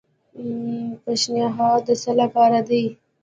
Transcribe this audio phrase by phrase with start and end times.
[1.03, 2.83] پیشنھاد د څه لپاره دی؟